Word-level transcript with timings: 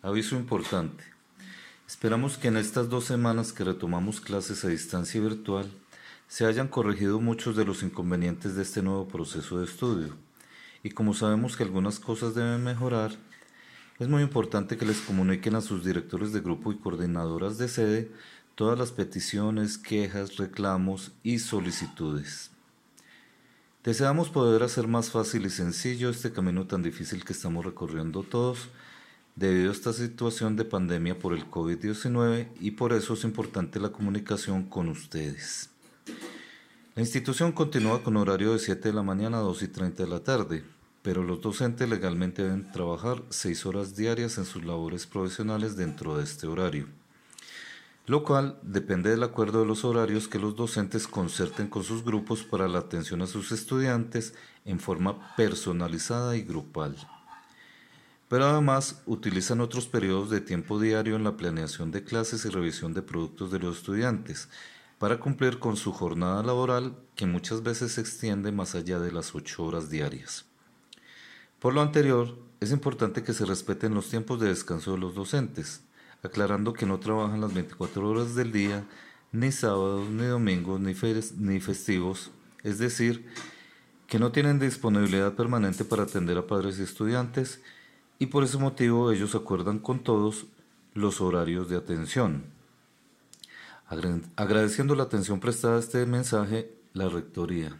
Aviso 0.00 0.36
importante. 0.36 1.02
Esperamos 1.88 2.38
que 2.38 2.46
en 2.46 2.56
estas 2.56 2.88
dos 2.88 3.04
semanas 3.04 3.52
que 3.52 3.64
retomamos 3.64 4.20
clases 4.20 4.64
a 4.64 4.68
distancia 4.68 5.20
virtual 5.20 5.68
se 6.28 6.46
hayan 6.46 6.68
corregido 6.68 7.20
muchos 7.20 7.56
de 7.56 7.64
los 7.64 7.82
inconvenientes 7.82 8.54
de 8.54 8.62
este 8.62 8.80
nuevo 8.80 9.08
proceso 9.08 9.58
de 9.58 9.64
estudio. 9.64 10.14
Y 10.84 10.90
como 10.90 11.14
sabemos 11.14 11.56
que 11.56 11.64
algunas 11.64 11.98
cosas 11.98 12.36
deben 12.36 12.62
mejorar, 12.62 13.10
es 13.98 14.06
muy 14.06 14.22
importante 14.22 14.76
que 14.76 14.86
les 14.86 15.00
comuniquen 15.00 15.56
a 15.56 15.60
sus 15.60 15.84
directores 15.84 16.32
de 16.32 16.42
grupo 16.42 16.70
y 16.70 16.78
coordinadoras 16.78 17.58
de 17.58 17.66
sede 17.66 18.12
todas 18.54 18.78
las 18.78 18.92
peticiones, 18.92 19.78
quejas, 19.78 20.36
reclamos 20.36 21.10
y 21.24 21.40
solicitudes. 21.40 22.52
Deseamos 23.82 24.28
poder 24.28 24.62
hacer 24.62 24.86
más 24.86 25.10
fácil 25.10 25.44
y 25.46 25.50
sencillo 25.50 26.08
este 26.08 26.30
camino 26.30 26.68
tan 26.68 26.84
difícil 26.84 27.24
que 27.24 27.32
estamos 27.32 27.64
recorriendo 27.64 28.22
todos 28.22 28.68
debido 29.38 29.70
a 29.70 29.72
esta 29.72 29.92
situación 29.92 30.56
de 30.56 30.64
pandemia 30.64 31.18
por 31.18 31.32
el 31.32 31.48
COVID-19 31.48 32.48
y 32.60 32.72
por 32.72 32.92
eso 32.92 33.14
es 33.14 33.22
importante 33.22 33.78
la 33.78 33.90
comunicación 33.92 34.64
con 34.64 34.88
ustedes. 34.88 35.70
La 36.96 37.02
institución 37.02 37.52
continúa 37.52 38.02
con 38.02 38.16
horario 38.16 38.52
de 38.52 38.58
7 38.58 38.88
de 38.88 38.94
la 38.94 39.04
mañana 39.04 39.38
a 39.38 39.42
2 39.42 39.62
y 39.62 39.68
30 39.68 40.02
de 40.02 40.08
la 40.08 40.24
tarde, 40.24 40.64
pero 41.02 41.22
los 41.22 41.40
docentes 41.40 41.88
legalmente 41.88 42.42
deben 42.42 42.72
trabajar 42.72 43.22
6 43.28 43.66
horas 43.66 43.94
diarias 43.94 44.38
en 44.38 44.44
sus 44.44 44.64
labores 44.64 45.06
profesionales 45.06 45.76
dentro 45.76 46.16
de 46.16 46.24
este 46.24 46.48
horario 46.48 46.88
lo 48.08 48.24
cual 48.24 48.58
depende 48.62 49.10
del 49.10 49.22
acuerdo 49.22 49.60
de 49.60 49.66
los 49.66 49.84
horarios 49.84 50.28
que 50.28 50.38
los 50.38 50.56
docentes 50.56 51.06
concerten 51.06 51.68
con 51.68 51.84
sus 51.84 52.02
grupos 52.02 52.42
para 52.42 52.66
la 52.66 52.78
atención 52.78 53.20
a 53.20 53.26
sus 53.26 53.52
estudiantes 53.52 54.32
en 54.64 54.80
forma 54.80 55.36
personalizada 55.36 56.34
y 56.34 56.40
grupal. 56.40 56.96
Pero 58.28 58.46
además 58.46 59.02
utilizan 59.06 59.60
otros 59.60 59.86
periodos 59.86 60.30
de 60.30 60.40
tiempo 60.40 60.78
diario 60.78 61.16
en 61.16 61.24
la 61.24 61.36
planeación 61.36 61.90
de 61.90 62.04
clases 62.04 62.44
y 62.44 62.50
revisión 62.50 62.92
de 62.92 63.02
productos 63.02 63.50
de 63.50 63.58
los 63.58 63.78
estudiantes 63.78 64.48
para 64.98 65.18
cumplir 65.18 65.58
con 65.58 65.76
su 65.76 65.92
jornada 65.92 66.42
laboral 66.42 66.96
que 67.14 67.26
muchas 67.26 67.62
veces 67.62 67.92
se 67.92 68.00
extiende 68.00 68.52
más 68.52 68.74
allá 68.74 68.98
de 68.98 69.12
las 69.12 69.34
ocho 69.34 69.64
horas 69.64 69.88
diarias. 69.88 70.44
Por 71.58 71.72
lo 71.72 71.80
anterior, 71.80 72.36
es 72.60 72.72
importante 72.72 73.22
que 73.22 73.32
se 73.32 73.44
respeten 73.44 73.94
los 73.94 74.08
tiempos 74.08 74.40
de 74.40 74.48
descanso 74.48 74.92
de 74.92 74.98
los 74.98 75.14
docentes, 75.14 75.82
aclarando 76.22 76.72
que 76.72 76.86
no 76.86 76.98
trabajan 76.98 77.40
las 77.40 77.54
24 77.54 78.08
horas 78.08 78.34
del 78.34 78.52
día, 78.52 78.84
ni 79.32 79.52
sábados, 79.52 80.08
ni 80.08 80.24
domingos, 80.24 80.80
ni, 80.80 80.94
ni 81.38 81.60
festivos, 81.60 82.30
es 82.62 82.78
decir, 82.78 83.26
que 84.06 84.18
no 84.18 84.32
tienen 84.32 84.58
disponibilidad 84.58 85.34
permanente 85.34 85.84
para 85.84 86.04
atender 86.04 86.38
a 86.38 86.46
padres 86.46 86.78
y 86.78 86.82
estudiantes 86.82 87.60
y 88.18 88.26
por 88.26 88.44
ese 88.44 88.58
motivo 88.58 89.12
ellos 89.12 89.34
acuerdan 89.34 89.78
con 89.78 90.00
todos 90.00 90.46
los 90.94 91.20
horarios 91.20 91.68
de 91.68 91.76
atención. 91.76 92.44
Agradeciendo 94.36 94.94
la 94.94 95.04
atención 95.04 95.40
prestada 95.40 95.76
a 95.76 95.80
este 95.80 96.04
mensaje, 96.04 96.74
la 96.92 97.08
Rectoría. 97.08 97.78